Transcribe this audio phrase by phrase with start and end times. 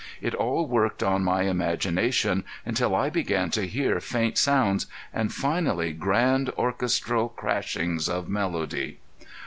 [0.19, 5.93] It all worked on my imagination until I began to hear faint sounds, and finally
[5.93, 8.97] grand orchestral crashings of melody.